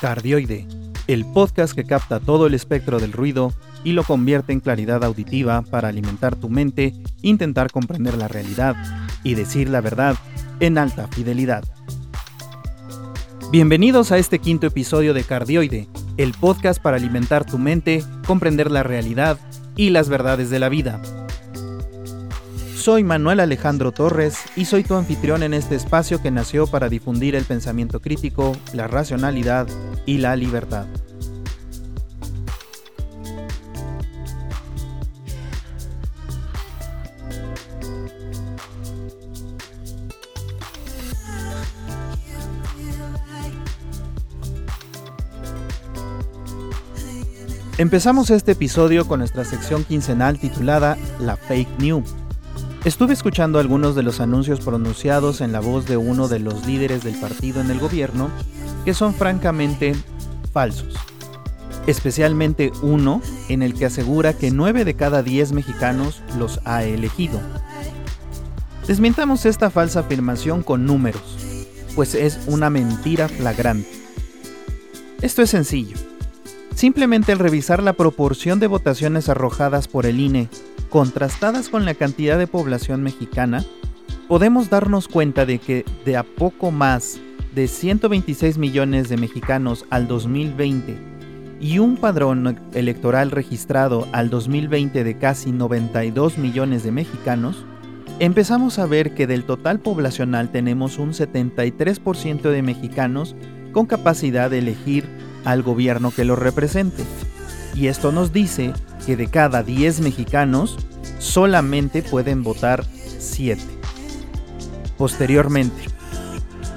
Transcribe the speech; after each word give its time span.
Cardioide, 0.00 0.64
el 1.08 1.24
podcast 1.26 1.74
que 1.74 1.82
capta 1.82 2.20
todo 2.20 2.46
el 2.46 2.54
espectro 2.54 3.00
del 3.00 3.12
ruido 3.12 3.52
y 3.82 3.92
lo 3.92 4.04
convierte 4.04 4.52
en 4.52 4.60
claridad 4.60 5.02
auditiva 5.02 5.62
para 5.62 5.88
alimentar 5.88 6.36
tu 6.36 6.48
mente, 6.48 6.92
intentar 7.22 7.72
comprender 7.72 8.16
la 8.16 8.28
realidad 8.28 8.76
y 9.24 9.34
decir 9.34 9.68
la 9.68 9.80
verdad 9.80 10.16
en 10.60 10.78
alta 10.78 11.08
fidelidad. 11.08 11.64
Bienvenidos 13.50 14.12
a 14.12 14.18
este 14.18 14.38
quinto 14.38 14.68
episodio 14.68 15.14
de 15.14 15.24
Cardioide, 15.24 15.88
el 16.16 16.32
podcast 16.32 16.80
para 16.80 16.96
alimentar 16.96 17.44
tu 17.44 17.58
mente, 17.58 18.04
comprender 18.24 18.70
la 18.70 18.84
realidad 18.84 19.38
y 19.74 19.90
las 19.90 20.08
verdades 20.08 20.48
de 20.48 20.60
la 20.60 20.68
vida. 20.68 21.02
Soy 22.88 23.04
Manuel 23.04 23.40
Alejandro 23.40 23.92
Torres 23.92 24.38
y 24.56 24.64
soy 24.64 24.82
tu 24.82 24.94
anfitrión 24.94 25.42
en 25.42 25.52
este 25.52 25.74
espacio 25.74 26.22
que 26.22 26.30
nació 26.30 26.66
para 26.66 26.88
difundir 26.88 27.36
el 27.36 27.44
pensamiento 27.44 28.00
crítico, 28.00 28.56
la 28.72 28.86
racionalidad 28.86 29.68
y 30.06 30.16
la 30.16 30.34
libertad. 30.36 30.86
Empezamos 47.76 48.30
este 48.30 48.52
episodio 48.52 49.06
con 49.06 49.18
nuestra 49.18 49.44
sección 49.44 49.84
quincenal 49.84 50.38
titulada 50.38 50.96
La 51.20 51.36
Fake 51.36 51.78
News 51.80 52.14
Estuve 52.84 53.12
escuchando 53.12 53.58
algunos 53.58 53.96
de 53.96 54.04
los 54.04 54.20
anuncios 54.20 54.60
pronunciados 54.60 55.40
en 55.40 55.50
la 55.50 55.60
voz 55.60 55.86
de 55.86 55.96
uno 55.96 56.28
de 56.28 56.38
los 56.38 56.64
líderes 56.64 57.02
del 57.02 57.16
partido 57.16 57.60
en 57.60 57.70
el 57.70 57.80
gobierno 57.80 58.30
que 58.84 58.94
son 58.94 59.14
francamente 59.14 59.96
falsos. 60.52 60.94
Especialmente 61.88 62.70
uno 62.82 63.20
en 63.48 63.62
el 63.62 63.74
que 63.74 63.86
asegura 63.86 64.32
que 64.32 64.52
9 64.52 64.84
de 64.84 64.94
cada 64.94 65.22
10 65.22 65.52
mexicanos 65.52 66.22
los 66.38 66.60
ha 66.64 66.84
elegido. 66.84 67.40
Desmintamos 68.86 69.44
esta 69.44 69.70
falsa 69.70 70.00
afirmación 70.00 70.62
con 70.62 70.86
números, 70.86 71.66
pues 71.94 72.14
es 72.14 72.38
una 72.46 72.70
mentira 72.70 73.28
flagrante. 73.28 73.90
Esto 75.20 75.42
es 75.42 75.50
sencillo. 75.50 75.96
Simplemente 76.74 77.32
al 77.32 77.40
revisar 77.40 77.82
la 77.82 77.94
proporción 77.94 78.60
de 78.60 78.68
votaciones 78.68 79.28
arrojadas 79.28 79.88
por 79.88 80.06
el 80.06 80.20
INE 80.20 80.48
contrastadas 80.88 81.68
con 81.68 81.84
la 81.84 81.94
cantidad 81.94 82.38
de 82.38 82.46
población 82.46 83.02
mexicana, 83.02 83.64
podemos 84.26 84.70
darnos 84.70 85.08
cuenta 85.08 85.46
de 85.46 85.58
que 85.58 85.84
de 86.04 86.16
a 86.16 86.22
poco 86.22 86.70
más 86.70 87.20
de 87.54 87.68
126 87.68 88.58
millones 88.58 89.08
de 89.08 89.16
mexicanos 89.16 89.84
al 89.90 90.06
2020 90.06 90.98
y 91.60 91.78
un 91.78 91.96
padrón 91.96 92.58
electoral 92.72 93.30
registrado 93.30 94.06
al 94.12 94.30
2020 94.30 95.02
de 95.02 95.18
casi 95.18 95.50
92 95.50 96.38
millones 96.38 96.84
de 96.84 96.92
mexicanos, 96.92 97.64
empezamos 98.20 98.78
a 98.78 98.86
ver 98.86 99.14
que 99.14 99.26
del 99.26 99.44
total 99.44 99.80
poblacional 99.80 100.50
tenemos 100.50 100.98
un 100.98 101.12
73% 101.12 102.50
de 102.50 102.62
mexicanos 102.62 103.34
con 103.72 103.86
capacidad 103.86 104.50
de 104.50 104.58
elegir 104.58 105.04
al 105.44 105.62
gobierno 105.62 106.10
que 106.10 106.24
los 106.24 106.38
represente. 106.38 107.02
Y 107.78 107.86
esto 107.86 108.10
nos 108.10 108.32
dice 108.32 108.72
que 109.06 109.16
de 109.16 109.28
cada 109.28 109.62
10 109.62 110.00
mexicanos 110.00 110.76
solamente 111.20 112.02
pueden 112.02 112.42
votar 112.42 112.84
7. 113.20 113.62
Posteriormente, 114.96 115.84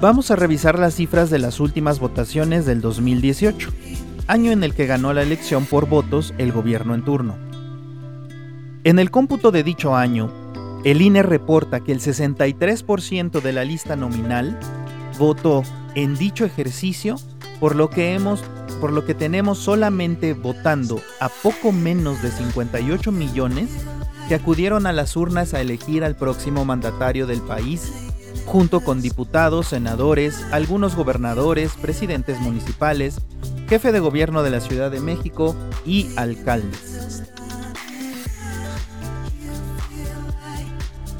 vamos 0.00 0.30
a 0.30 0.36
revisar 0.36 0.78
las 0.78 0.94
cifras 0.94 1.28
de 1.28 1.40
las 1.40 1.58
últimas 1.58 1.98
votaciones 1.98 2.66
del 2.66 2.80
2018, 2.80 3.70
año 4.28 4.52
en 4.52 4.62
el 4.62 4.74
que 4.74 4.86
ganó 4.86 5.12
la 5.12 5.22
elección 5.22 5.66
por 5.66 5.88
votos 5.88 6.34
el 6.38 6.52
gobierno 6.52 6.94
en 6.94 7.04
turno. 7.04 7.36
En 8.84 9.00
el 9.00 9.10
cómputo 9.10 9.50
de 9.50 9.64
dicho 9.64 9.96
año, 9.96 10.30
el 10.84 11.02
INE 11.02 11.24
reporta 11.24 11.80
que 11.80 11.90
el 11.90 11.98
63% 11.98 13.40
de 13.40 13.52
la 13.52 13.64
lista 13.64 13.96
nominal 13.96 14.56
votó 15.18 15.64
en 15.96 16.16
dicho 16.16 16.44
ejercicio, 16.44 17.16
por 17.58 17.74
lo 17.74 17.90
que 17.90 18.14
hemos 18.14 18.44
por 18.82 18.92
lo 18.92 19.04
que 19.04 19.14
tenemos 19.14 19.58
solamente 19.58 20.34
votando 20.34 21.00
a 21.20 21.28
poco 21.28 21.70
menos 21.70 22.20
de 22.20 22.32
58 22.32 23.12
millones 23.12 23.70
que 24.26 24.34
acudieron 24.34 24.88
a 24.88 24.92
las 24.92 25.14
urnas 25.14 25.54
a 25.54 25.60
elegir 25.60 26.02
al 26.02 26.16
próximo 26.16 26.64
mandatario 26.64 27.28
del 27.28 27.40
país, 27.42 27.92
junto 28.44 28.80
con 28.80 29.00
diputados, 29.00 29.68
senadores, 29.68 30.44
algunos 30.50 30.96
gobernadores, 30.96 31.74
presidentes 31.80 32.40
municipales, 32.40 33.20
jefe 33.68 33.92
de 33.92 34.00
gobierno 34.00 34.42
de 34.42 34.50
la 34.50 34.60
Ciudad 34.60 34.90
de 34.90 34.98
México 34.98 35.54
y 35.86 36.10
alcaldes. 36.16 37.22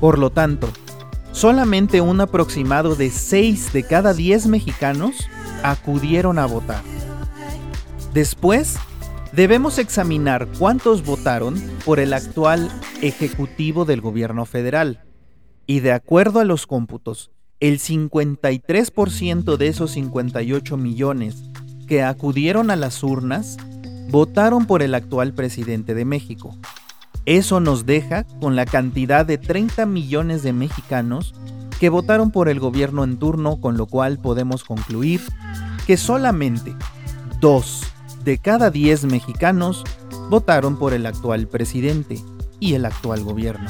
Por 0.00 0.18
lo 0.18 0.30
tanto, 0.30 0.68
solamente 1.30 2.00
un 2.00 2.20
aproximado 2.20 2.96
de 2.96 3.10
6 3.10 3.72
de 3.72 3.84
cada 3.84 4.14
10 4.14 4.48
mexicanos 4.48 5.14
acudieron 5.62 6.40
a 6.40 6.46
votar. 6.46 6.91
Después, 8.14 8.76
debemos 9.32 9.78
examinar 9.78 10.46
cuántos 10.58 11.04
votaron 11.04 11.54
por 11.86 11.98
el 11.98 12.12
actual 12.12 12.70
Ejecutivo 13.00 13.86
del 13.86 14.02
Gobierno 14.02 14.44
Federal. 14.44 15.00
Y 15.66 15.80
de 15.80 15.92
acuerdo 15.92 16.40
a 16.40 16.44
los 16.44 16.66
cómputos, 16.66 17.30
el 17.58 17.78
53% 17.78 19.56
de 19.56 19.66
esos 19.68 19.92
58 19.92 20.76
millones 20.76 21.42
que 21.86 22.02
acudieron 22.02 22.70
a 22.70 22.76
las 22.76 23.02
urnas 23.02 23.56
votaron 24.10 24.66
por 24.66 24.82
el 24.82 24.94
actual 24.94 25.32
presidente 25.32 25.94
de 25.94 26.04
México. 26.04 26.54
Eso 27.24 27.60
nos 27.60 27.86
deja 27.86 28.24
con 28.40 28.56
la 28.56 28.66
cantidad 28.66 29.24
de 29.24 29.38
30 29.38 29.86
millones 29.86 30.42
de 30.42 30.52
mexicanos 30.52 31.34
que 31.80 31.88
votaron 31.88 32.30
por 32.30 32.50
el 32.50 32.60
gobierno 32.60 33.04
en 33.04 33.18
turno, 33.18 33.58
con 33.58 33.78
lo 33.78 33.86
cual 33.86 34.18
podemos 34.18 34.64
concluir 34.64 35.22
que 35.86 35.96
solamente 35.96 36.74
dos 37.40 37.91
de 38.24 38.38
cada 38.38 38.70
10 38.70 39.04
mexicanos 39.04 39.84
votaron 40.30 40.78
por 40.78 40.94
el 40.94 41.06
actual 41.06 41.48
presidente 41.48 42.18
y 42.60 42.74
el 42.74 42.84
actual 42.84 43.22
gobierno, 43.24 43.68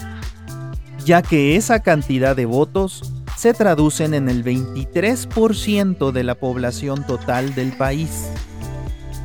ya 1.05 1.23
que 1.23 1.57
esa 1.57 1.81
cantidad 1.81 2.37
de 2.37 2.47
votos 2.47 3.13
se 3.37 3.55
traducen 3.55 4.15
en 4.15 4.29
el 4.29 4.45
23% 4.45 6.13
de 6.13 6.25
la 6.25 6.35
población 6.35 7.07
total 7.07 7.55
del 7.55 7.73
país. 7.73 8.29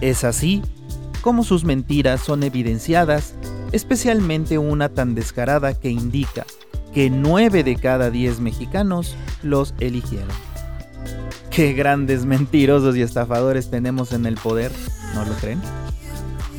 Es 0.02 0.24
así 0.24 0.62
como 1.22 1.44
sus 1.44 1.66
mentiras 1.66 2.22
son 2.22 2.44
evidenciadas, 2.44 3.36
especialmente 3.74 4.58
una 4.58 4.90
tan 4.90 5.14
descarada 5.14 5.74
que 5.74 5.90
indica 5.90 6.46
que 6.94 7.10
9 7.10 7.64
de 7.64 7.76
cada 7.76 8.10
10 8.10 8.40
mexicanos 8.40 9.16
los 9.44 9.74
eligieron. 9.80 10.30
Qué 11.52 11.74
grandes 11.74 12.26
mentirosos 12.26 12.96
y 12.96 13.02
estafadores 13.02 13.70
tenemos 13.70 14.14
en 14.14 14.26
el 14.26 14.36
poder, 14.36 14.72
¿no 15.18 15.26
lo 15.26 15.34
creen? 15.36 15.62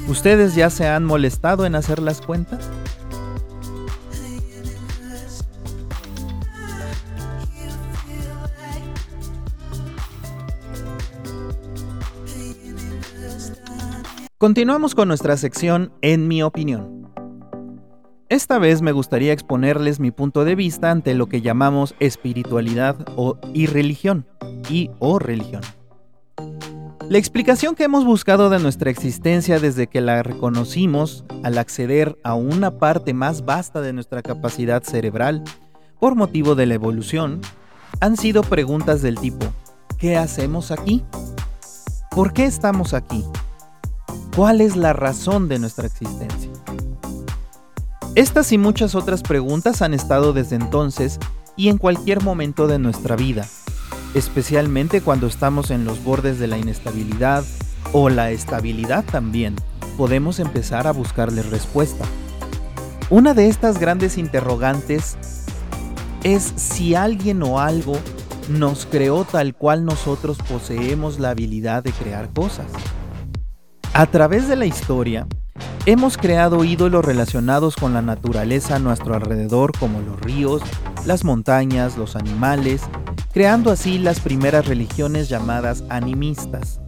¿Ustedes 0.09 0.55
ya 0.55 0.69
se 0.71 0.89
han 0.89 1.05
molestado 1.05 1.65
en 1.65 1.75
hacer 1.75 2.01
las 2.01 2.21
cuentas? 2.21 2.69
Continuamos 14.39 14.95
con 14.95 15.09
nuestra 15.09 15.37
sección 15.37 15.93
En 16.01 16.29
mi 16.29 16.43
opinión. 16.43 17.11
Esta 18.29 18.59
vez 18.59 18.83
me 18.83 18.93
gustaría 18.93 19.33
exponerles 19.33 20.01
mi 20.01 20.11
punto 20.11 20.45
de 20.45 20.55
vista 20.55 20.91
ante 20.91 21.15
lo 21.15 21.27
que 21.27 21.41
llamamos 21.41 21.95
espiritualidad 21.99 22.97
o 23.17 23.39
irreligión 23.55 24.27
y 24.69 24.91
o 24.99 25.19
religión. 25.19 25.63
La 27.09 27.17
explicación 27.17 27.75
que 27.75 27.85
hemos 27.85 28.05
buscado 28.05 28.51
de 28.51 28.59
nuestra 28.59 28.91
existencia 28.91 29.59
desde 29.59 29.87
que 29.87 30.03
la 30.03 30.23
reconocimos 30.23 31.25
al 31.43 31.57
acceder 31.57 32.19
a 32.23 32.35
una 32.35 32.79
parte 32.79 33.15
más 33.15 33.47
vasta 33.47 33.81
de 33.81 33.95
nuestra 33.95 34.21
capacidad 34.21 34.83
cerebral 34.83 35.43
por 35.99 36.17
motivo 36.17 36.55
de 36.55 36.67
la 36.67 36.75
evolución 36.75 37.41
han 38.01 38.19
sido 38.19 38.43
preguntas 38.43 39.01
del 39.01 39.19
tipo 39.19 39.47
¿qué 39.97 40.19
hacemos 40.19 40.71
aquí? 40.71 41.03
¿Por 42.11 42.35
qué 42.35 42.45
estamos 42.45 42.93
aquí? 42.93 43.25
¿Cuál 44.37 44.61
es 44.61 44.77
la 44.77 44.93
razón 44.93 45.49
de 45.49 45.59
nuestra 45.59 45.87
existencia? 45.87 46.51
Estas 48.17 48.53
y 48.53 48.59
muchas 48.59 48.95
otras 48.95 49.23
preguntas 49.23 49.81
han 49.81 49.95
estado 49.95 50.35
desde 50.35 50.57
entonces 50.57 51.19
y 51.57 51.71
en 51.71 51.79
cualquier 51.79 52.23
momento 52.23 52.67
de 52.67 52.79
nuestra 52.79 53.17
vida, 53.17 53.47
especialmente 54.15 55.01
cuando 55.01 55.27
estamos 55.27 55.71
en 55.71 55.85
los 55.85 56.03
bordes 56.03 56.39
de 56.39 56.47
la 56.47 56.59
inestabilidad 56.59 57.45
o 57.93 58.09
la 58.09 58.31
estabilidad 58.31 59.05
también, 59.05 59.57
podemos 59.97 60.39
empezar 60.41 60.87
a 60.87 60.93
buscarle 60.93 61.43
respuesta. 61.43 62.05
Una 63.11 63.35
de 63.35 63.49
estas 63.49 63.79
grandes 63.79 64.19
interrogantes 64.19 65.17
es 66.23 66.53
si 66.57 66.95
alguien 66.95 67.43
o 67.43 67.61
algo 67.61 67.97
nos 68.49 68.87
creó 68.87 69.25
tal 69.25 69.55
cual 69.55 69.85
nosotros 69.85 70.39
poseemos 70.49 71.19
la 71.19 71.31
habilidad 71.31 71.83
de 71.83 71.93
crear 71.93 72.29
cosas. 72.33 72.67
A 73.93 74.07
través 74.07 74.49
de 74.49 74.57
la 74.57 74.67
historia, 74.67 75.27
hemos 75.87 76.17
creado 76.17 76.65
ídolos 76.65 77.05
relacionados 77.05 77.77
con 77.77 77.95
la 77.95 78.03
naturaleza 78.03 78.77
a 78.77 78.79
nuestro 78.79 79.15
alrededor 79.15 79.73
como 79.79 80.01
los 80.01 80.21
ríos, 80.21 80.63
las 81.05 81.25
montañas, 81.25 81.97
los 81.97 82.15
animales, 82.15 82.83
creando 83.39 83.71
así 83.71 83.99
las 84.01 84.19
primeras 84.19 84.67
religiones 84.67 85.29
llamadas 85.29 85.85
animistas, 85.91 86.81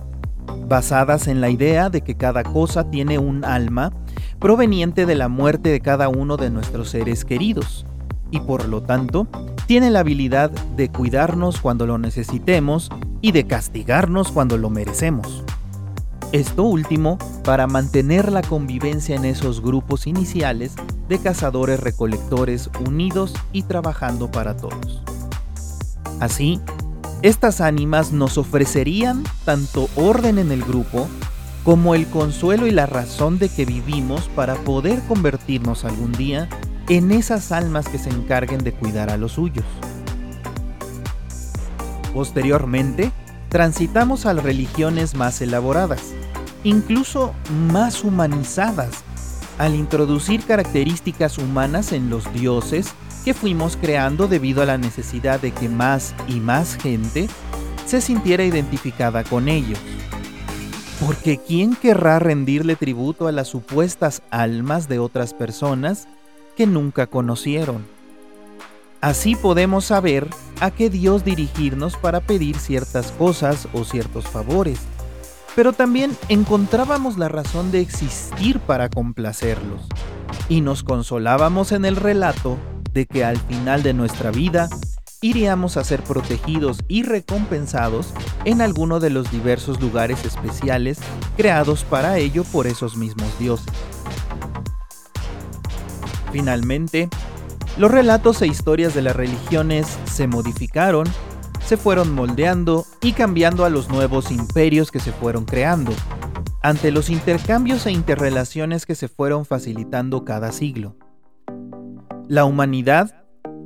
basadas 0.67 1.29
en 1.29 1.41
la 1.41 1.49
idea 1.49 1.91
de 1.91 2.01
que 2.01 2.17
cada 2.17 2.43
cosa 2.43 2.91
tiene 2.91 3.19
un 3.19 3.45
alma 3.45 3.93
proveniente 4.41 5.07
de 5.07 5.15
la 5.15 5.29
muerte 5.29 5.69
de 5.69 5.79
cada 5.79 6.09
uno 6.09 6.37
de 6.37 6.51
nuestros 6.51 6.91
seres 6.91 7.25
queridos, 7.25 7.87
y 8.33 8.41
por 8.41 8.69
lo 8.69 8.83
tanto 8.83 9.29
tiene 9.67 9.91
la 9.91 10.01
habilidad 10.01 10.51
de 10.51 10.89
cuidarnos 10.89 11.61
cuando 11.61 11.87
lo 11.87 11.99
necesitemos 11.99 12.91
y 13.21 13.31
de 13.31 13.47
castigarnos 13.47 14.33
cuando 14.33 14.59
lo 14.59 14.71
merecemos. 14.71 15.45
Esto 16.33 16.65
último 16.65 17.17
para 17.45 17.69
mantener 17.69 18.33
la 18.33 18.43
convivencia 18.43 19.15
en 19.15 19.25
esos 19.25 19.63
grupos 19.63 20.09
iniciales 20.09 20.75
de 21.09 21.21
cazadores 21.21 21.79
recolectores 21.79 22.71
unidos 22.85 23.35
y 23.53 23.63
trabajando 23.63 24.33
para 24.33 24.57
todos. 24.57 25.01
Así, 26.21 26.61
estas 27.23 27.61
ánimas 27.61 28.13
nos 28.13 28.39
ofrecerían 28.39 29.25
tanto 29.45 29.89
orden 29.97 30.39
en 30.39 30.53
el 30.53 30.63
grupo 30.63 31.09
como 31.65 31.95
el 31.95 32.07
consuelo 32.07 32.67
y 32.67 32.71
la 32.71 32.87
razón 32.87 33.39
de 33.39 33.49
que 33.49 33.65
vivimos 33.65 34.29
para 34.35 34.55
poder 34.55 35.01
convertirnos 35.09 35.85
algún 35.85 36.13
día 36.13 36.49
en 36.89 37.11
esas 37.11 37.53
almas 37.53 37.89
que 37.89 37.99
se 37.99 38.11
encarguen 38.11 38.65
de 38.65 38.73
cuidar 38.73 39.11
a 39.11 39.17
los 39.17 39.33
suyos. 39.33 39.65
Posteriormente, 42.15 43.13
transitamos 43.49 44.27
a 44.27 44.35
las 44.35 44.45
religiones 44.45 45.15
más 45.15 45.41
elaboradas, 45.41 46.03
incluso 46.65 47.35
más 47.73 48.03
humanizadas, 48.03 48.91
al 49.59 49.75
introducir 49.75 50.45
características 50.45 51.39
humanas 51.39 51.93
en 51.93 52.11
los 52.11 52.33
dioses 52.33 52.95
que 53.21 53.35
fuimos 53.35 53.77
creando 53.77 54.29
debido 54.29 54.63
a 54.63 54.67
la 54.67 54.79
necesidad 54.79 55.41
de 55.41 55.53
que 55.53 55.69
más 55.69 56.15
y 56.27 56.41
más 56.41 56.77
gente 56.77 57.29
se 57.87 58.01
sintiera 58.01 58.45
identificada 58.45 59.25
con 59.25 59.49
ellos. 59.49 59.79
Porque 61.05 61.39
¿quién 61.39 61.75
querrá 61.75 62.19
rendirle 62.19 62.77
tributo 62.77 63.27
a 63.27 63.33
las 63.33 63.49
supuestas 63.49 64.23
almas 64.31 64.89
de 64.89 64.99
otras 64.99 65.35
personas 65.35 66.09
que 66.57 66.67
nunca 66.67 67.07
conocieron? 67.07 67.85
Así 69.01 69.35
podemos 69.35 69.87
saber 69.87 70.29
a 70.61 70.71
qué 70.71 70.91
Dios 70.91 71.25
dirigirnos 71.25 71.97
para 71.97 72.21
pedir 72.21 72.59
ciertas 72.59 73.13
cosas 73.13 73.67
o 73.73 73.85
ciertos 73.85 74.27
favores, 74.27 74.79
pero 75.57 75.73
también 75.73 76.15
encontrábamos 76.29 77.17
la 77.17 77.29
razón 77.29 77.71
de 77.73 77.81
existir 77.81 78.61
para 78.61 78.91
complacerlos, 78.91 79.87
y 80.51 80.61
nos 80.61 80.83
consolábamos 80.83 81.73
en 81.73 81.87
el 81.87 81.97
relato 81.97 82.59
de 82.93 83.07
que 83.07 83.25
al 83.25 83.39
final 83.39 83.83
de 83.83 83.95
nuestra 83.95 84.31
vida 84.31 84.69
iríamos 85.23 85.77
a 85.77 85.85
ser 85.85 86.03
protegidos 86.03 86.79
y 86.89 87.03
recompensados 87.03 88.15
en 88.45 88.63
alguno 88.63 89.01
de 89.01 89.11
los 89.11 89.31
diversos 89.31 89.81
lugares 89.81 90.25
especiales 90.25 90.99
creados 91.37 91.85
para 91.85 92.19
ello 92.19 92.45
por 92.45 92.67
esos 92.67 92.97
mismos 92.97 93.39
dioses. 93.39 93.73
Finalmente, 96.33 97.09
los 97.77 97.91
relatos 97.91 98.41
e 98.43 98.47
historias 98.47 98.95
de 98.95 99.03
las 99.03 99.17
religiones 99.17 99.99
se 100.05 100.27
modificaron, 100.27 101.07
se 101.67 101.77
fueron 101.77 102.15
moldeando 102.15 102.87
y 103.03 103.13
cambiando 103.13 103.65
a 103.65 103.71
los 103.71 103.89
nuevos 103.89 104.31
imperios 104.31 104.91
que 104.91 105.01
se 105.01 105.13
fueron 105.13 105.45
creando, 105.45 105.93
ante 106.63 106.91
los 106.91 107.11
intercambios 107.11 107.87
e 107.87 107.93
interrelaciones 107.93 108.87
que 108.87 108.95
se 108.95 109.09
fueron 109.09 109.45
facilitando 109.45 110.25
cada 110.25 110.53
siglo. 110.53 110.97
La 112.31 112.45
humanidad 112.45 113.25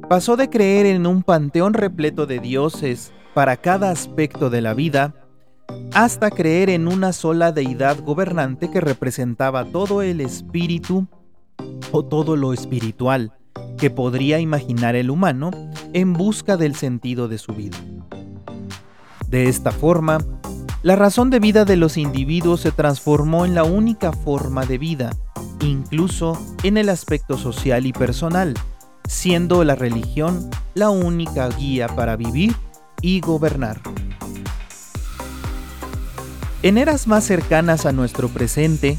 pasó 0.08 0.38
de 0.38 0.48
creer 0.48 0.86
en 0.86 1.06
un 1.06 1.22
panteón 1.22 1.74
repleto 1.74 2.24
de 2.24 2.38
dioses 2.38 3.12
para 3.34 3.58
cada 3.58 3.90
aspecto 3.90 4.48
de 4.48 4.62
la 4.62 4.72
vida, 4.72 5.12
hasta 5.92 6.30
creer 6.30 6.70
en 6.70 6.88
una 6.88 7.12
sola 7.12 7.52
deidad 7.52 8.00
gobernante 8.02 8.70
que 8.70 8.80
representaba 8.80 9.66
todo 9.66 10.00
el 10.00 10.22
espíritu 10.22 11.06
o 11.92 12.06
todo 12.06 12.36
lo 12.36 12.54
espiritual 12.54 13.34
que 13.76 13.90
podría 13.90 14.40
imaginar 14.40 14.96
el 14.96 15.10
humano 15.10 15.50
en 15.92 16.14
busca 16.14 16.56
del 16.56 16.74
sentido 16.74 17.28
de 17.28 17.36
su 17.36 17.52
vida. 17.52 17.76
De 19.28 19.50
esta 19.50 19.72
forma, 19.72 20.16
la 20.82 20.96
razón 20.96 21.28
de 21.28 21.38
vida 21.38 21.66
de 21.66 21.76
los 21.76 21.98
individuos 21.98 22.62
se 22.62 22.72
transformó 22.72 23.44
en 23.44 23.54
la 23.54 23.64
única 23.64 24.10
forma 24.12 24.64
de 24.64 24.78
vida, 24.78 25.10
incluso 25.60 26.38
en 26.62 26.76
el 26.76 26.88
aspecto 26.88 27.38
social 27.38 27.86
y 27.86 27.92
personal, 27.92 28.54
siendo 29.08 29.64
la 29.64 29.74
religión 29.74 30.50
la 30.74 30.90
única 30.90 31.48
guía 31.48 31.88
para 31.88 32.16
vivir 32.16 32.54
y 33.00 33.20
gobernar. 33.20 33.80
En 36.62 36.78
eras 36.78 37.06
más 37.06 37.24
cercanas 37.24 37.84
a 37.84 37.92
nuestro 37.92 38.28
presente, 38.28 38.98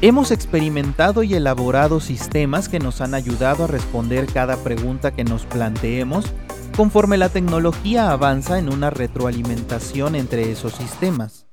hemos 0.00 0.30
experimentado 0.30 1.22
y 1.22 1.34
elaborado 1.34 2.00
sistemas 2.00 2.68
que 2.68 2.78
nos 2.78 3.00
han 3.00 3.14
ayudado 3.14 3.64
a 3.64 3.66
responder 3.66 4.26
cada 4.26 4.56
pregunta 4.56 5.10
que 5.10 5.24
nos 5.24 5.44
planteemos 5.44 6.32
conforme 6.76 7.18
la 7.18 7.28
tecnología 7.28 8.10
avanza 8.10 8.58
en 8.58 8.72
una 8.72 8.88
retroalimentación 8.88 10.14
entre 10.14 10.50
esos 10.50 10.72
sistemas, 10.72 11.46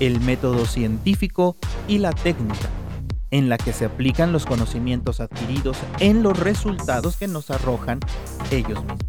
el 0.00 0.20
método 0.20 0.64
científico 0.64 1.56
y 1.86 1.98
la 1.98 2.12
técnica 2.12 2.70
en 3.32 3.48
la 3.48 3.58
que 3.58 3.72
se 3.72 3.86
aplican 3.86 4.30
los 4.30 4.46
conocimientos 4.46 5.20
adquiridos 5.20 5.76
en 5.98 6.22
los 6.22 6.38
resultados 6.38 7.16
que 7.16 7.26
nos 7.26 7.50
arrojan 7.50 7.98
ellos 8.52 8.78
mismos. 8.84 9.00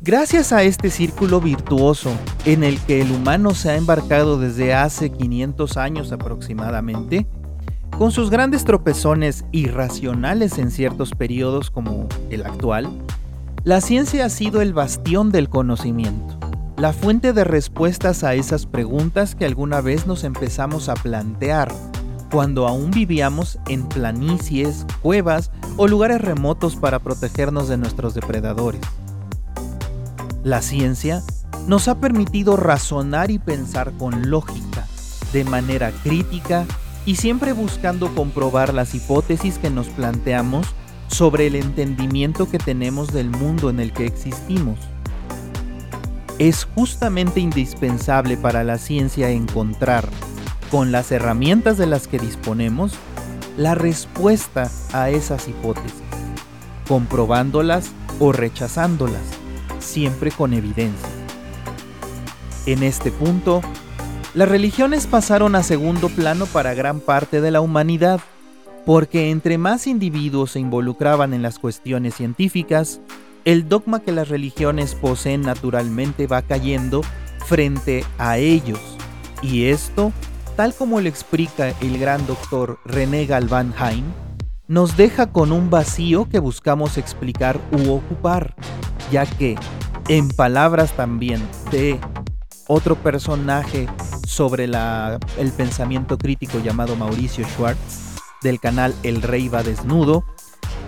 Gracias 0.00 0.52
a 0.52 0.62
este 0.62 0.90
círculo 0.90 1.40
virtuoso 1.40 2.12
en 2.44 2.64
el 2.64 2.80
que 2.80 3.00
el 3.00 3.10
humano 3.10 3.54
se 3.54 3.70
ha 3.70 3.76
embarcado 3.76 4.38
desde 4.38 4.72
hace 4.72 5.10
500 5.10 5.76
años 5.76 6.12
aproximadamente, 6.12 7.26
con 7.98 8.12
sus 8.12 8.30
grandes 8.30 8.64
tropezones 8.64 9.44
irracionales 9.52 10.58
en 10.58 10.70
ciertos 10.70 11.12
periodos 11.12 11.70
como 11.70 12.08
el 12.30 12.44
actual, 12.46 12.90
la 13.64 13.80
ciencia 13.80 14.26
ha 14.26 14.28
sido 14.28 14.60
el 14.60 14.74
bastión 14.74 15.32
del 15.32 15.48
conocimiento, 15.48 16.38
la 16.76 16.92
fuente 16.92 17.32
de 17.32 17.42
respuestas 17.42 18.22
a 18.22 18.34
esas 18.34 18.66
preguntas 18.66 19.34
que 19.34 19.44
alguna 19.44 19.80
vez 19.80 20.06
nos 20.06 20.22
empezamos 20.22 20.88
a 20.88 20.94
plantear 20.94 21.72
cuando 22.30 22.66
aún 22.66 22.90
vivíamos 22.90 23.58
en 23.68 23.88
planicies, 23.88 24.86
cuevas 25.02 25.50
o 25.76 25.86
lugares 25.86 26.20
remotos 26.20 26.76
para 26.76 26.98
protegernos 26.98 27.68
de 27.68 27.76
nuestros 27.76 28.14
depredadores. 28.14 28.80
La 30.42 30.62
ciencia 30.62 31.22
nos 31.66 31.88
ha 31.88 31.98
permitido 31.98 32.56
razonar 32.56 33.30
y 33.30 33.38
pensar 33.38 33.92
con 33.98 34.30
lógica, 34.30 34.86
de 35.32 35.44
manera 35.44 35.90
crítica 36.02 36.66
y 37.04 37.16
siempre 37.16 37.52
buscando 37.52 38.14
comprobar 38.14 38.74
las 38.74 38.94
hipótesis 38.94 39.58
que 39.58 39.70
nos 39.70 39.88
planteamos 39.88 40.66
sobre 41.08 41.46
el 41.46 41.54
entendimiento 41.54 42.50
que 42.50 42.58
tenemos 42.58 43.12
del 43.12 43.30
mundo 43.30 43.70
en 43.70 43.80
el 43.80 43.92
que 43.92 44.06
existimos. 44.06 44.78
Es 46.38 46.64
justamente 46.74 47.40
indispensable 47.40 48.36
para 48.36 48.62
la 48.62 48.78
ciencia 48.78 49.30
encontrar 49.30 50.08
con 50.70 50.92
las 50.92 51.12
herramientas 51.12 51.78
de 51.78 51.86
las 51.86 52.08
que 52.08 52.18
disponemos, 52.18 52.92
la 53.56 53.74
respuesta 53.74 54.70
a 54.92 55.10
esas 55.10 55.48
hipótesis, 55.48 56.02
comprobándolas 56.88 57.92
o 58.18 58.32
rechazándolas, 58.32 59.22
siempre 59.78 60.30
con 60.30 60.52
evidencia. 60.52 61.08
En 62.66 62.82
este 62.82 63.10
punto, 63.12 63.62
las 64.34 64.48
religiones 64.48 65.06
pasaron 65.06 65.54
a 65.54 65.62
segundo 65.62 66.08
plano 66.08 66.46
para 66.46 66.74
gran 66.74 67.00
parte 67.00 67.40
de 67.40 67.50
la 67.50 67.60
humanidad, 67.60 68.20
porque 68.84 69.30
entre 69.30 69.58
más 69.58 69.86
individuos 69.86 70.52
se 70.52 70.60
involucraban 70.60 71.32
en 71.32 71.42
las 71.42 71.58
cuestiones 71.58 72.14
científicas, 72.14 73.00
el 73.44 73.68
dogma 73.68 74.00
que 74.00 74.12
las 74.12 74.28
religiones 74.28 74.94
poseen 74.94 75.42
naturalmente 75.42 76.26
va 76.26 76.42
cayendo 76.42 77.02
frente 77.46 78.04
a 78.18 78.38
ellos, 78.38 78.80
y 79.40 79.66
esto 79.66 80.12
tal 80.56 80.74
como 80.74 81.00
lo 81.00 81.08
explica 81.08 81.68
el 81.80 81.98
gran 81.98 82.26
doctor 82.26 82.80
René 82.84 83.26
Galván 83.26 83.74
Haim, 83.78 84.04
nos 84.66 84.96
deja 84.96 85.26
con 85.26 85.52
un 85.52 85.70
vacío 85.70 86.28
que 86.28 86.38
buscamos 86.38 86.96
explicar 86.96 87.60
u 87.70 87.92
ocupar, 87.92 88.56
ya 89.12 89.26
que, 89.26 89.56
en 90.08 90.28
palabras 90.28 90.92
también 90.92 91.46
de 91.70 92.00
otro 92.66 92.96
personaje 92.96 93.86
sobre 94.26 94.64
el 94.64 95.52
pensamiento 95.56 96.18
crítico 96.18 96.58
llamado 96.58 96.96
Mauricio 96.96 97.46
Schwartz, 97.46 98.16
del 98.42 98.58
canal 98.58 98.94
El 99.02 99.22
Rey 99.22 99.48
va 99.48 99.62
desnudo, 99.62 100.24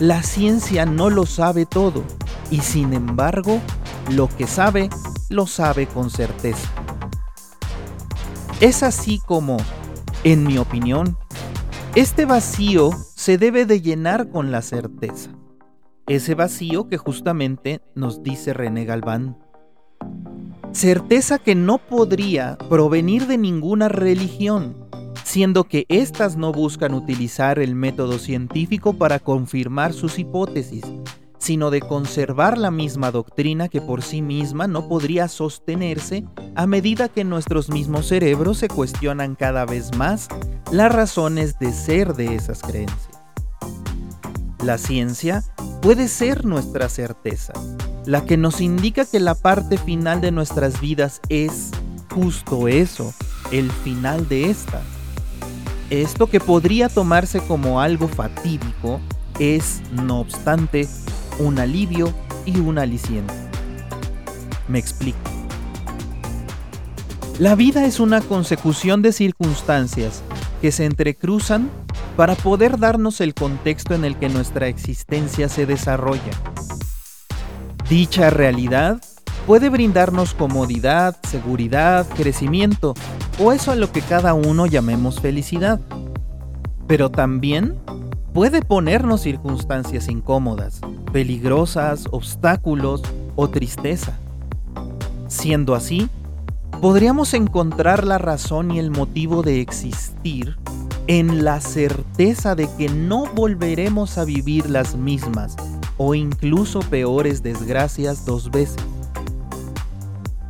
la 0.00 0.22
ciencia 0.22 0.86
no 0.86 1.10
lo 1.10 1.26
sabe 1.26 1.66
todo 1.66 2.04
y 2.50 2.60
sin 2.60 2.94
embargo 2.94 3.60
lo 4.10 4.28
que 4.28 4.46
sabe, 4.46 4.88
lo 5.28 5.46
sabe 5.46 5.86
con 5.86 6.10
certeza. 6.10 6.68
Es 8.60 8.82
así 8.82 9.20
como, 9.24 9.56
en 10.24 10.42
mi 10.42 10.58
opinión, 10.58 11.16
este 11.94 12.24
vacío 12.24 12.90
se 13.14 13.38
debe 13.38 13.66
de 13.66 13.80
llenar 13.80 14.30
con 14.30 14.50
la 14.50 14.62
certeza. 14.62 15.30
Ese 16.08 16.34
vacío 16.34 16.88
que 16.88 16.96
justamente 16.96 17.80
nos 17.94 18.24
dice 18.24 18.52
René 18.54 18.84
Galván. 18.84 19.38
Certeza 20.72 21.38
que 21.38 21.54
no 21.54 21.78
podría 21.78 22.58
provenir 22.68 23.28
de 23.28 23.38
ninguna 23.38 23.88
religión, 23.88 24.88
siendo 25.22 25.62
que 25.62 25.86
éstas 25.88 26.36
no 26.36 26.50
buscan 26.50 26.94
utilizar 26.94 27.60
el 27.60 27.76
método 27.76 28.18
científico 28.18 28.92
para 28.92 29.20
confirmar 29.20 29.92
sus 29.92 30.18
hipótesis, 30.18 30.82
sino 31.38 31.70
de 31.70 31.80
conservar 31.80 32.58
la 32.58 32.70
misma 32.70 33.10
doctrina 33.10 33.68
que 33.68 33.80
por 33.80 34.02
sí 34.02 34.22
misma 34.22 34.66
no 34.66 34.88
podría 34.88 35.28
sostenerse 35.28 36.24
a 36.54 36.66
medida 36.66 37.08
que 37.08 37.24
nuestros 37.24 37.68
mismos 37.68 38.06
cerebros 38.06 38.58
se 38.58 38.68
cuestionan 38.68 39.34
cada 39.34 39.64
vez 39.64 39.96
más 39.96 40.28
las 40.72 40.92
razones 40.92 41.58
de 41.58 41.72
ser 41.72 42.14
de 42.14 42.34
esas 42.34 42.62
creencias. 42.62 43.20
La 44.64 44.78
ciencia 44.78 45.44
puede 45.80 46.08
ser 46.08 46.44
nuestra 46.44 46.88
certeza, 46.88 47.52
la 48.04 48.24
que 48.24 48.36
nos 48.36 48.60
indica 48.60 49.04
que 49.04 49.20
la 49.20 49.34
parte 49.34 49.78
final 49.78 50.20
de 50.20 50.32
nuestras 50.32 50.80
vidas 50.80 51.20
es 51.28 51.70
justo 52.12 52.68
eso, 52.68 53.14
el 53.52 53.70
final 53.70 54.28
de 54.28 54.50
esta 54.50 54.82
esto 55.90 56.28
que 56.28 56.38
podría 56.38 56.88
tomarse 56.88 57.40
como 57.40 57.80
algo 57.80 58.08
fatídico 58.08 59.00
es, 59.38 59.80
no 59.90 60.20
obstante, 60.20 60.86
un 61.38 61.58
alivio 61.58 62.12
y 62.44 62.58
un 62.58 62.78
aliciente. 62.78 63.34
Me 64.68 64.78
explico. 64.78 65.18
La 67.38 67.54
vida 67.54 67.84
es 67.84 68.00
una 68.00 68.20
consecución 68.20 69.00
de 69.00 69.12
circunstancias 69.12 70.22
que 70.60 70.72
se 70.72 70.84
entrecruzan 70.84 71.70
para 72.16 72.34
poder 72.34 72.78
darnos 72.78 73.20
el 73.20 73.32
contexto 73.32 73.94
en 73.94 74.04
el 74.04 74.16
que 74.16 74.28
nuestra 74.28 74.66
existencia 74.66 75.48
se 75.48 75.66
desarrolla. 75.66 76.32
Dicha 77.88 78.30
realidad 78.30 79.00
puede 79.46 79.68
brindarnos 79.68 80.34
comodidad, 80.34 81.16
seguridad, 81.28 82.06
crecimiento 82.16 82.94
o 83.38 83.52
eso 83.52 83.70
a 83.70 83.76
lo 83.76 83.92
que 83.92 84.02
cada 84.02 84.34
uno 84.34 84.66
llamemos 84.66 85.20
felicidad. 85.20 85.80
Pero 86.88 87.10
también 87.10 87.78
puede 88.32 88.62
ponernos 88.62 89.22
circunstancias 89.22 90.08
incómodas, 90.08 90.80
peligrosas, 91.12 92.06
obstáculos 92.10 93.02
o 93.36 93.48
tristeza. 93.48 94.18
Siendo 95.26 95.74
así, 95.74 96.08
podríamos 96.80 97.34
encontrar 97.34 98.04
la 98.04 98.18
razón 98.18 98.70
y 98.70 98.78
el 98.78 98.90
motivo 98.90 99.42
de 99.42 99.60
existir 99.60 100.56
en 101.06 101.44
la 101.44 101.60
certeza 101.60 102.54
de 102.54 102.68
que 102.76 102.88
no 102.88 103.26
volveremos 103.34 104.18
a 104.18 104.24
vivir 104.24 104.68
las 104.68 104.94
mismas 104.94 105.56
o 105.96 106.14
incluso 106.14 106.80
peores 106.80 107.42
desgracias 107.42 108.24
dos 108.24 108.50
veces 108.50 108.82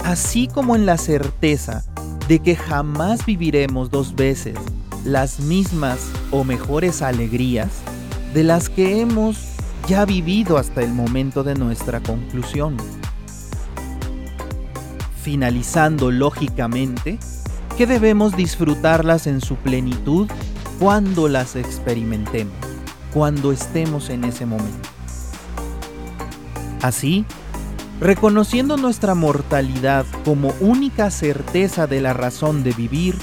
así 0.09 0.49
como 0.49 0.75
en 0.75 0.87
la 0.87 0.97
certeza 0.97 1.85
de 2.29 2.39
que 2.39 2.57
jamás 2.57 3.27
viviremos 3.27 3.91
dos 3.91 4.15
veces 4.15 4.57
las 5.09 5.41
mismas 5.41 5.99
o 6.31 6.45
mejores 6.45 7.01
alegrías 7.01 7.71
de 8.35 8.45
las 8.45 8.69
que 8.69 9.01
hemos 9.01 9.39
ya 9.89 10.05
vivido 10.05 10.59
hasta 10.59 10.83
el 10.83 10.93
momento 10.93 11.43
de 11.43 11.55
nuestra 11.55 12.01
conclusión. 12.01 12.77
Finalizando 15.23 16.11
lógicamente 16.11 17.19
que 17.79 17.87
debemos 17.87 18.37
disfrutarlas 18.37 19.27
en 19.27 19.41
su 19.41 19.57
plenitud 19.57 20.29
cuando 20.79 21.27
las 21.27 21.57
experimentemos, 21.57 22.55
cuando 23.15 23.51
estemos 23.51 24.11
en 24.11 24.25
ese 24.25 24.45
momento. 24.45 24.89
Así, 26.83 27.25
Reconociendo 28.01 28.77
nuestra 28.77 29.17
mortalidad 29.17 30.07
como 30.25 30.55
única 30.61 31.11
certeza 31.11 31.89
de 31.89 32.01
la 32.01 32.13
razón 32.13 32.63
de 32.63 32.71
vivir, 32.71 33.17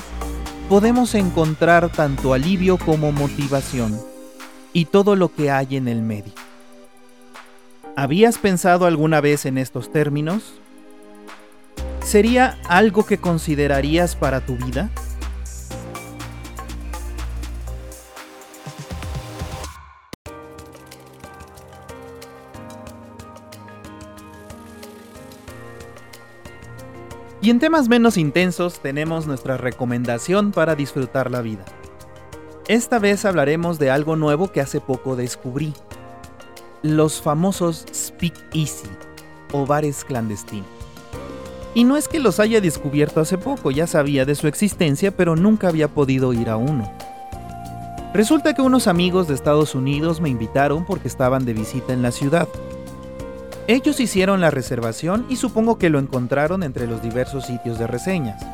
podemos 0.70 1.14
encontrar 1.14 1.92
tanto 1.92 2.34
alivio 2.34 2.78
como 2.78 3.12
motivación 3.12 4.00
y 4.74 4.86
todo 4.86 5.16
lo 5.16 5.34
que 5.34 5.52
hay 5.52 5.78
en 5.78 5.88
el 5.88 6.02
medio. 6.02 6.34
¿Habías 7.96 8.38
pensado 8.38 8.86
alguna 8.86 9.22
vez 9.22 9.46
en 9.46 9.58
estos 9.58 9.92
términos? 9.92 10.56
¿Sería 12.04 12.58
algo 12.68 13.06
que 13.06 13.18
considerarías 13.18 14.16
para 14.16 14.42
tu 14.42 14.58
vida? 14.58 14.90
Y 27.46 27.52
en 27.52 27.60
temas 27.60 27.88
menos 27.90 28.18
intensos 28.18 28.80
tenemos 28.80 29.28
nuestra 29.28 29.56
recomendación 29.56 30.52
para 30.52 30.74
disfrutar 30.74 31.30
la 31.30 31.44
vida. 31.44 31.64
Esta 32.68 32.98
vez 32.98 33.24
hablaremos 33.24 33.78
de 33.78 33.92
algo 33.92 34.16
nuevo 34.16 34.52
que 34.52 34.62
hace 34.62 34.82
poco 34.82 35.16
descubrí. 35.16 35.72
Los 36.82 37.22
famosos 37.22 37.86
Speak 37.94 38.34
Easy 38.56 38.90
o 39.52 39.68
bares 39.68 40.04
clandestinos. 40.06 40.66
Y 41.75 41.84
no 41.84 41.98
es 41.98 42.08
que 42.08 42.18
los 42.18 42.40
haya 42.40 42.62
descubierto 42.62 43.22
hace 43.22 43.38
poco, 43.38 43.70
ya 43.70 43.86
sabía 43.86 44.25
de 44.25 44.34
su 44.34 44.48
existencia, 44.48 45.16
pero 45.16 45.36
nunca 45.36 45.68
había 45.68 45.88
podido 45.88 46.34
ir 46.34 46.50
a 46.50 46.58
uno. 46.58 46.92
Resulta 48.16 48.56
que 48.56 48.64
unos 48.64 48.88
amigos 48.88 49.28
de 49.28 49.36
Estados 49.36 49.75
Unidos 49.75 50.20
me 50.20 50.30
invitaron 50.30 50.84
porque 50.84 51.08
estaban 51.08 51.46
de 51.46 51.54
visita 51.54 51.94
en 51.94 52.02
la 52.02 52.10
ciudad. 52.10 52.48
Ellos 53.68 54.00
hicieron 54.00 54.42
la 54.42 54.52
reservación 54.52 55.26
y 55.28 55.38
supongo 55.38 55.80
que 55.80 55.90
lo 55.90 55.98
encontraron 55.98 56.62
entre 56.62 56.86
los 56.86 57.02
diversos 57.02 57.48
sitios 57.48 57.80
de 57.80 57.88
reseñas. 57.88 58.46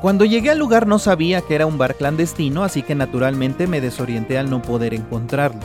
Cuando 0.00 0.24
llegué 0.24 0.50
al 0.50 0.58
lugar 0.58 0.86
no 0.86 0.98
sabía 0.98 1.42
que 1.42 1.54
era 1.54 1.66
un 1.66 1.76
bar 1.76 1.96
clandestino, 1.96 2.64
así 2.64 2.82
que 2.82 2.94
naturalmente 2.94 3.66
me 3.66 3.82
desorienté 3.82 4.38
al 4.38 4.48
no 4.48 4.62
poder 4.62 4.94
encontrarlo. 4.94 5.60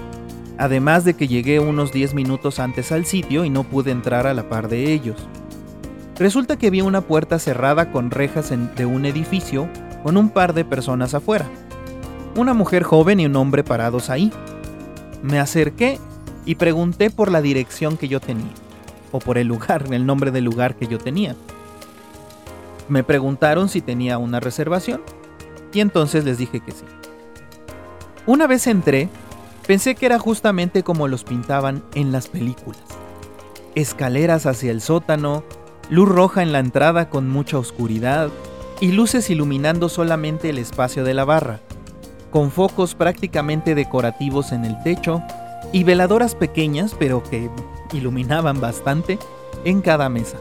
Además 0.58 1.06
de 1.06 1.14
que 1.14 1.30
llegué 1.30 1.60
unos 1.60 1.94
10 1.94 2.14
minutos 2.14 2.60
antes 2.60 2.92
al 2.92 3.06
sitio 3.06 3.46
y 3.46 3.50
no 3.50 3.64
pude 3.64 3.92
entrar 3.92 4.28
a 4.28 4.34
la 4.34 4.50
par 4.50 4.68
de 4.68 4.92
ellos. 4.92 5.18
Resulta 6.18 6.58
que 6.58 6.70
vi 6.70 6.82
una 6.82 7.02
puerta 7.02 7.40
cerrada 7.40 7.92
con 7.92 8.12
rejas 8.12 8.52
de 8.76 8.86
un 8.86 9.06
edificio 9.06 9.70
con 10.04 10.18
un 10.18 10.30
par 10.30 10.54
de 10.54 10.66
personas 10.66 11.14
afuera. 11.14 11.46
Una 12.36 12.54
mujer 12.54 12.84
joven 12.84 13.22
y 13.22 13.28
un 13.28 13.36
hombre 13.38 13.64
parados 13.64 14.10
ahí. 14.10 14.32
Me 15.22 15.40
acerqué 15.40 16.00
y 16.46 16.56
pregunté 16.56 17.10
por 17.10 17.32
la 17.32 17.42
dirección 17.42 17.98
que 17.98 18.08
yo 18.08 18.20
tenía, 18.20 18.52
o 19.12 19.20
por 19.20 19.38
el 19.38 19.48
lugar, 19.48 19.86
el 19.92 20.06
nombre 20.06 20.32
del 20.32 20.46
lugar 20.46 20.76
que 20.76 20.88
yo 20.88 20.98
tenía. 20.98 21.36
Me 22.90 23.04
preguntaron 23.04 23.70
si 23.70 23.82
tenía 23.82 24.18
una 24.18 24.40
reservación, 24.40 25.02
y 25.74 25.80
entonces 25.80 26.26
les 26.26 26.38
dije 26.38 26.60
que 26.60 26.72
sí. 26.72 26.86
Una 28.26 28.48
vez 28.48 28.68
entré, 28.68 29.10
pensé 29.66 29.96
que 29.96 30.06
era 30.06 30.20
justamente 30.20 30.84
como 30.84 31.08
los 31.08 31.24
pintaban 31.24 31.84
en 31.96 32.12
las 32.12 32.28
películas. 32.28 32.84
Escaleras 33.76 34.46
hacia 34.46 34.72
el 34.72 34.82
sótano, 34.82 35.44
luz 35.90 36.08
roja 36.08 36.44
en 36.44 36.52
la 36.52 36.60
entrada 36.60 37.10
con 37.10 37.30
mucha 37.30 37.58
oscuridad 37.58 38.30
y 38.80 38.92
luces 38.92 39.30
iluminando 39.30 39.90
solamente 39.90 40.50
el 40.50 40.58
espacio 40.58 41.04
de 41.04 41.14
la 41.14 41.26
barra, 41.26 41.60
con 42.32 42.52
focos 42.52 42.96
prácticamente 42.96 43.76
decorativos 43.76 44.52
en 44.52 44.66
el 44.66 44.82
techo 44.84 45.22
y 45.74 45.84
veladoras 45.84 46.36
pequeñas, 46.36 46.96
pero 46.98 47.22
que 47.22 47.50
iluminaban 47.92 48.62
bastante, 48.62 49.20
en 49.66 49.82
cada 49.82 50.08
mesa. 50.08 50.38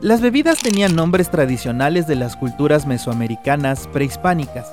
Las 0.00 0.20
bebidas 0.20 0.58
tenían 0.58 0.96
nombres 0.96 1.30
tradicionales 1.30 2.08
de 2.08 2.16
las 2.16 2.34
culturas 2.34 2.86
mesoamericanas 2.86 3.86
prehispánicas 3.86 4.72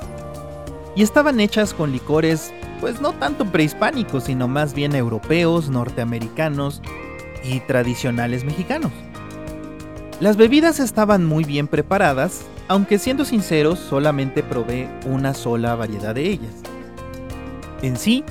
y 0.95 1.03
estaban 1.03 1.39
hechas 1.39 1.75
con 1.75 1.91
licores, 1.91 2.51
pues 2.79 2.99
no 2.99 3.13
tanto 3.13 3.45
prehispánicos, 3.45 4.23
sino 4.23 4.47
más 4.47 4.73
bien 4.73 4.95
europeos, 4.95 5.69
norteamericanos 5.69 6.81
y 7.43 7.59
tradicionales 7.59 8.43
mexicanos. 8.43 8.91
Las 10.19 10.35
bebidas 10.35 10.79
estaban 10.79 11.25
muy 11.25 11.43
bien 11.43 11.67
preparadas, 11.67 12.41
aunque 12.67 12.97
siendo 12.99 13.23
sinceros 13.23 13.79
solamente 13.79 14.43
probé 14.43 14.89
una 15.05 15.33
sola 15.33 15.75
variedad 15.75 16.15
de 16.15 16.27
ellas. 16.27 16.53
En 17.81 17.95
sí, 17.95 18.25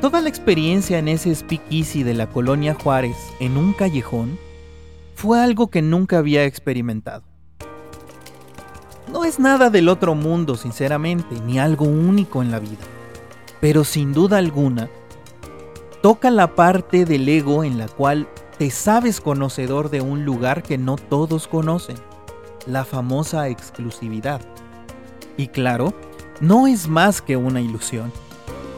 toda 0.00 0.22
la 0.22 0.30
experiencia 0.30 0.98
en 0.98 1.08
ese 1.08 1.34
speakeasy 1.34 2.02
de 2.02 2.14
la 2.14 2.26
colonia 2.26 2.74
Juárez 2.74 3.16
en 3.38 3.58
un 3.58 3.74
callejón 3.74 4.38
fue 5.14 5.40
algo 5.40 5.68
que 5.68 5.82
nunca 5.82 6.18
había 6.18 6.44
experimentado. 6.46 7.22
No 9.12 9.24
es 9.26 9.38
nada 9.38 9.68
del 9.68 9.90
otro 9.90 10.14
mundo, 10.14 10.56
sinceramente, 10.56 11.38
ni 11.44 11.58
algo 11.58 11.84
único 11.84 12.40
en 12.40 12.50
la 12.50 12.60
vida. 12.60 12.80
Pero 13.60 13.84
sin 13.84 14.14
duda 14.14 14.38
alguna, 14.38 14.88
toca 16.00 16.30
la 16.30 16.54
parte 16.54 17.04
del 17.04 17.28
ego 17.28 17.62
en 17.62 17.76
la 17.76 17.88
cual 17.88 18.26
te 18.56 18.70
sabes 18.70 19.20
conocedor 19.20 19.90
de 19.90 20.00
un 20.00 20.24
lugar 20.24 20.62
que 20.62 20.78
no 20.78 20.96
todos 20.96 21.46
conocen, 21.46 21.96
la 22.66 22.86
famosa 22.86 23.48
exclusividad. 23.48 24.40
Y 25.36 25.48
claro, 25.48 25.92
no 26.40 26.66
es 26.66 26.88
más 26.88 27.20
que 27.20 27.36
una 27.36 27.60
ilusión. 27.60 28.10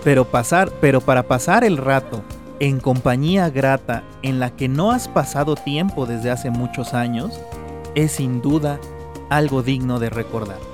Pero 0.04 0.26
pasar, 0.26 0.70
pero 0.80 1.00
para 1.00 1.24
pasar 1.24 1.64
el 1.64 1.78
rato 1.78 2.22
en 2.60 2.78
compañía 2.78 3.50
grata 3.50 4.04
en 4.22 4.38
la 4.38 4.54
que 4.54 4.68
no 4.68 4.92
has 4.92 5.08
pasado 5.08 5.56
tiempo 5.56 6.06
desde 6.06 6.30
hace 6.30 6.50
muchos 6.50 6.94
años, 6.94 7.40
es 7.94 8.12
sin 8.12 8.42
duda 8.42 8.78
algo 9.30 9.62
digno 9.62 9.98
de 9.98 10.10
recordar. 10.10 10.73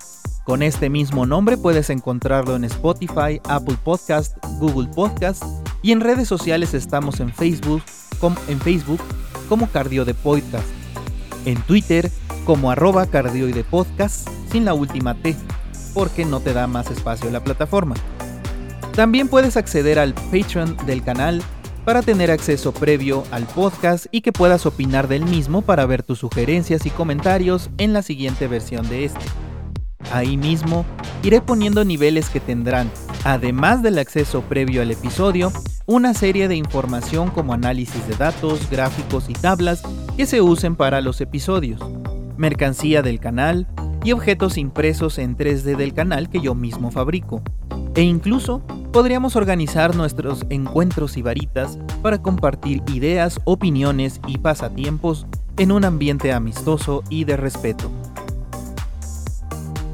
Con 0.43 0.63
este 0.63 0.89
mismo 0.89 1.27
nombre 1.27 1.55
puedes 1.55 1.91
encontrarlo 1.91 2.55
en 2.55 2.63
Spotify, 2.63 3.39
Apple 3.47 3.77
Podcast, 3.83 4.35
Google 4.59 4.89
Podcast 4.89 5.43
y 5.83 5.91
en 5.91 6.01
redes 6.01 6.27
sociales 6.27 6.73
estamos 6.73 7.19
en 7.19 7.31
Facebook, 7.31 7.83
en 8.47 8.59
Facebook 8.59 8.99
como 9.47 9.69
Cardio 9.69 10.03
de 10.03 10.15
Podcast, 10.15 10.67
en 11.45 11.61
Twitter 11.61 12.09
como 12.43 12.71
arroba 12.71 13.05
Cardioide 13.05 13.63
Podcast 13.63 14.27
sin 14.51 14.65
la 14.65 14.73
última 14.73 15.13
T, 15.13 15.35
porque 15.93 16.25
no 16.25 16.39
te 16.39 16.53
da 16.53 16.65
más 16.65 16.89
espacio 16.89 17.29
la 17.29 17.43
plataforma. 17.43 17.95
También 18.95 19.27
puedes 19.27 19.57
acceder 19.57 19.99
al 19.99 20.15
Patreon 20.15 20.75
del 20.87 21.03
canal 21.03 21.43
para 21.85 22.01
tener 22.01 22.31
acceso 22.31 22.73
previo 22.73 23.23
al 23.31 23.45
podcast 23.45 24.07
y 24.11 24.21
que 24.21 24.31
puedas 24.31 24.65
opinar 24.65 25.07
del 25.07 25.23
mismo 25.23 25.61
para 25.61 25.85
ver 25.85 26.01
tus 26.01 26.17
sugerencias 26.17 26.87
y 26.87 26.89
comentarios 26.89 27.69
en 27.77 27.93
la 27.93 28.01
siguiente 28.01 28.47
versión 28.47 28.89
de 28.89 29.05
este. 29.05 29.50
Ahí 30.11 30.37
mismo 30.37 30.85
iré 31.23 31.41
poniendo 31.41 31.85
niveles 31.85 32.29
que 32.29 32.39
tendrán, 32.39 32.89
además 33.23 33.83
del 33.83 33.99
acceso 33.99 34.41
previo 34.41 34.81
al 34.81 34.91
episodio, 34.91 35.51
una 35.85 36.13
serie 36.13 36.47
de 36.47 36.55
información 36.55 37.29
como 37.29 37.53
análisis 37.53 38.07
de 38.07 38.15
datos, 38.15 38.69
gráficos 38.69 39.29
y 39.29 39.33
tablas 39.33 39.83
que 40.17 40.25
se 40.25 40.41
usen 40.41 40.75
para 40.75 41.01
los 41.01 41.21
episodios, 41.21 41.81
mercancía 42.37 43.01
del 43.01 43.19
canal 43.19 43.67
y 44.03 44.11
objetos 44.11 44.57
impresos 44.57 45.17
en 45.17 45.37
3D 45.37 45.75
del 45.75 45.93
canal 45.93 46.29
que 46.29 46.41
yo 46.41 46.55
mismo 46.55 46.91
fabrico. 46.91 47.41
E 47.93 48.01
incluso 48.01 48.61
podríamos 48.91 49.35
organizar 49.35 49.95
nuestros 49.95 50.45
encuentros 50.49 51.17
y 51.17 51.21
varitas 51.21 51.77
para 52.01 52.21
compartir 52.21 52.81
ideas, 52.93 53.39
opiniones 53.43 54.21
y 54.27 54.37
pasatiempos 54.37 55.27
en 55.57 55.71
un 55.71 55.85
ambiente 55.85 56.33
amistoso 56.33 57.03
y 57.09 57.25
de 57.25 57.37
respeto. 57.37 57.91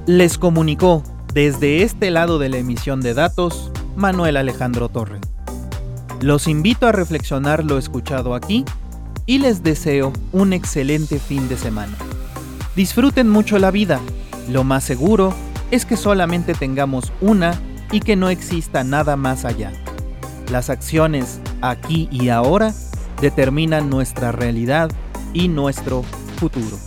Les 0.07 0.37
comunicó 0.37 1.03
desde 1.33 1.83
este 1.83 2.11
lado 2.11 2.39
de 2.39 2.47
la 2.47 2.55
emisión 2.55 3.01
de 3.01 3.13
datos 3.13 3.73
Manuel 3.97 4.37
Alejandro 4.37 4.87
Torre. 4.87 5.19
Los 6.21 6.47
invito 6.47 6.87
a 6.87 6.93
reflexionar 6.93 7.65
lo 7.65 7.77
escuchado 7.77 8.33
aquí 8.33 8.63
y 9.25 9.39
les 9.39 9.63
deseo 9.63 10.13
un 10.31 10.53
excelente 10.53 11.19
fin 11.19 11.49
de 11.49 11.57
semana. 11.57 11.97
Disfruten 12.73 13.27
mucho 13.27 13.59
la 13.59 13.69
vida, 13.69 13.99
lo 14.49 14.63
más 14.63 14.85
seguro 14.85 15.33
es 15.71 15.85
que 15.85 15.97
solamente 15.97 16.53
tengamos 16.53 17.11
una 17.19 17.59
y 17.91 17.99
que 17.99 18.15
no 18.15 18.29
exista 18.29 18.85
nada 18.85 19.17
más 19.17 19.43
allá. 19.43 19.73
Las 20.49 20.69
acciones 20.69 21.41
aquí 21.59 22.07
y 22.13 22.29
ahora 22.29 22.73
determinan 23.19 23.89
nuestra 23.89 24.31
realidad 24.31 24.89
y 25.33 25.49
nuestro 25.49 26.03
futuro. 26.37 26.77